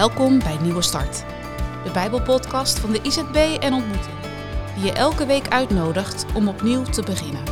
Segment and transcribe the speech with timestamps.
[0.00, 1.24] Welkom bij Nieuwe Start,
[1.84, 4.16] de Bijbelpodcast van de IZB en Ontmoeting,
[4.74, 7.44] die je elke week uitnodigt om opnieuw te beginnen.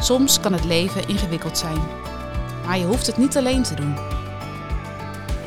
[0.00, 1.78] Soms kan het leven ingewikkeld zijn,
[2.64, 3.96] maar je hoeft het niet alleen te doen.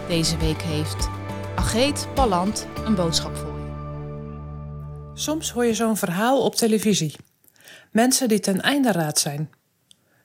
[0.08, 1.10] Deze week heeft
[1.56, 3.72] Ageet Palland een boodschap voor je.
[5.14, 7.16] Soms hoor je zo'n verhaal op televisie.
[7.92, 9.50] Mensen die ten einde raad zijn.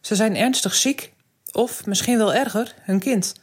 [0.01, 1.13] Ze zijn ernstig ziek,
[1.53, 3.43] of misschien wel erger, hun kind.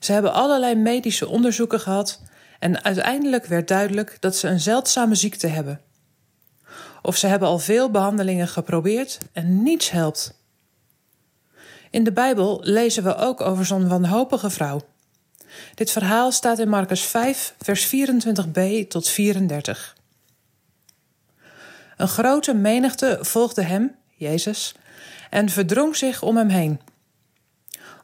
[0.00, 2.20] Ze hebben allerlei medische onderzoeken gehad
[2.58, 5.80] en uiteindelijk werd duidelijk dat ze een zeldzame ziekte hebben.
[7.02, 10.38] Of ze hebben al veel behandelingen geprobeerd en niets helpt.
[11.90, 14.80] In de Bijbel lezen we ook over zo'n wanhopige vrouw.
[15.74, 19.96] Dit verhaal staat in Marcus 5, vers 24b tot 34.
[21.96, 24.74] Een grote menigte volgde hem, Jezus,
[25.30, 26.80] en verdrong zich om hem heen.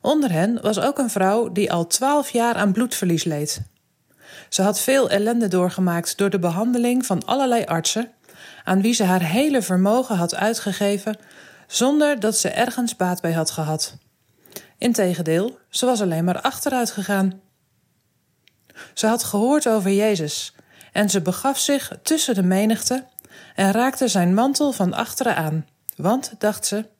[0.06, 3.60] Onder hen was ook een vrouw die al twaalf jaar aan bloedverlies leed.
[4.48, 8.10] Ze had veel ellende doorgemaakt door de behandeling van allerlei artsen,
[8.64, 11.18] aan wie ze haar hele vermogen had uitgegeven,
[11.66, 13.96] zonder dat ze ergens baat bij had gehad.
[14.78, 17.40] Integendeel, ze was alleen maar achteruit gegaan.
[18.94, 20.54] Ze had gehoord over Jezus
[20.92, 23.06] en ze begaf zich tussen de menigte
[23.54, 26.94] en raakte zijn mantel van achteren aan, want, dacht ze,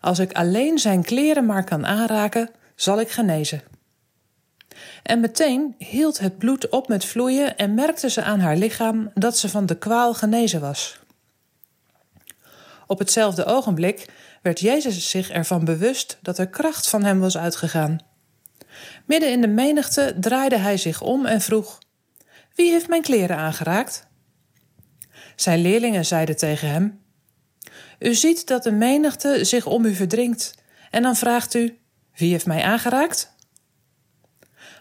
[0.00, 3.62] als ik alleen zijn kleren maar kan aanraken, zal ik genezen.
[5.02, 9.38] En meteen hield het bloed op met vloeien en merkte ze aan haar lichaam dat
[9.38, 10.98] ze van de kwaal genezen was.
[12.86, 14.08] Op hetzelfde ogenblik
[14.42, 17.98] werd Jezus zich ervan bewust dat er kracht van hem was uitgegaan.
[19.04, 21.78] Midden in de menigte draaide hij zich om en vroeg:
[22.54, 24.06] Wie heeft mijn kleren aangeraakt?
[25.36, 27.00] Zijn leerlingen zeiden tegen hem:
[27.98, 30.54] U ziet dat de menigte zich om u verdringt,
[30.90, 31.78] en dan vraagt u:
[32.16, 33.34] Wie heeft mij aangeraakt?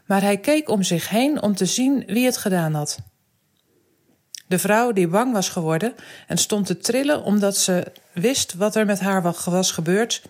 [0.05, 2.97] Maar hij keek om zich heen om te zien wie het gedaan had.
[4.47, 5.95] De vrouw, die bang was geworden
[6.27, 10.21] en stond te trillen omdat ze wist wat er met haar was gebeurd,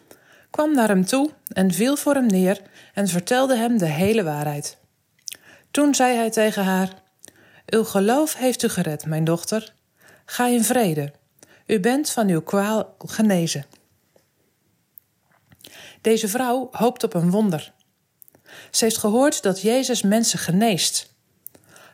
[0.50, 2.62] kwam naar hem toe en viel voor hem neer
[2.94, 4.78] en vertelde hem de hele waarheid.
[5.72, 6.90] Toen zei hij tegen haar:
[7.66, 9.74] Uw geloof heeft u gered, mijn dochter.
[10.26, 11.12] Ga in vrede.
[11.66, 13.66] U bent van uw kwaal genezen.
[16.02, 17.74] Deze vrouw hoopt op een wonder.
[18.72, 21.14] Ze heeft gehoord dat Jezus mensen geneest.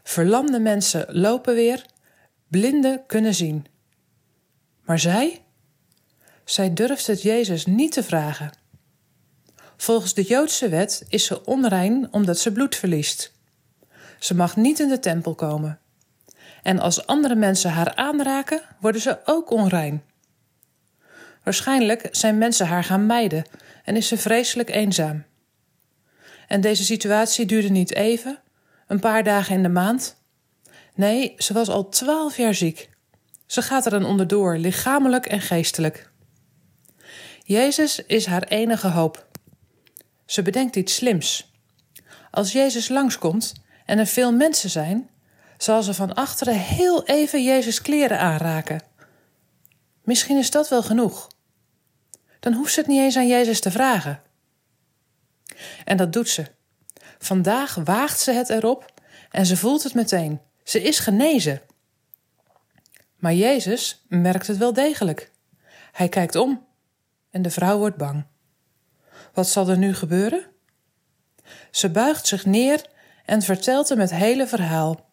[0.03, 1.85] Verlamde mensen lopen weer,
[2.47, 3.65] blinden kunnen zien.
[4.85, 5.43] Maar zij?
[6.45, 8.51] Zij durft het Jezus niet te vragen.
[9.77, 13.31] Volgens de Joodse wet is ze onrein omdat ze bloed verliest.
[14.19, 15.80] Ze mag niet in de tempel komen.
[16.61, 20.03] En als andere mensen haar aanraken, worden ze ook onrein.
[21.43, 23.45] Waarschijnlijk zijn mensen haar gaan mijden
[23.83, 25.23] en is ze vreselijk eenzaam.
[26.47, 28.39] En deze situatie duurde niet even,
[28.87, 30.15] een paar dagen in de maand.
[30.95, 32.89] Nee, ze was al twaalf jaar ziek.
[33.45, 36.09] Ze gaat er dan onderdoor, lichamelijk en geestelijk.
[37.43, 39.27] Jezus is haar enige hoop.
[40.25, 41.51] Ze bedenkt iets slims.
[42.31, 43.53] Als Jezus langskomt
[43.85, 45.09] en er veel mensen zijn,
[45.63, 48.81] zal ze van achteren heel even Jezus kleren aanraken.
[50.03, 51.27] Misschien is dat wel genoeg.
[52.39, 54.21] Dan hoeft ze het niet eens aan Jezus te vragen.
[55.85, 56.45] En dat doet ze.
[57.19, 58.93] Vandaag waagt ze het erop
[59.31, 60.41] en ze voelt het meteen.
[60.63, 61.61] Ze is genezen.
[63.15, 65.31] Maar Jezus merkt het wel degelijk.
[65.91, 66.65] Hij kijkt om
[67.31, 68.25] en de vrouw wordt bang.
[69.33, 70.45] Wat zal er nu gebeuren?
[71.71, 72.85] Ze buigt zich neer
[73.25, 75.09] en vertelt hem het hele verhaal.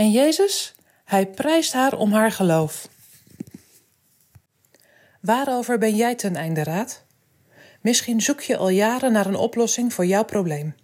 [0.00, 0.74] En Jezus,
[1.04, 2.88] hij prijst haar om haar geloof.
[5.20, 7.04] Waarover ben jij ten einde raad?
[7.80, 10.74] Misschien zoek je al jaren naar een oplossing voor jouw probleem.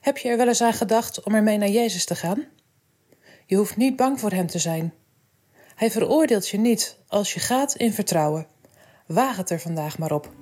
[0.00, 2.44] Heb je er wel eens aan gedacht om ermee naar Jezus te gaan?
[3.46, 4.94] Je hoeft niet bang voor hem te zijn.
[5.74, 8.46] Hij veroordeelt je niet als je gaat in vertrouwen.
[9.06, 10.32] Waag het er vandaag maar op.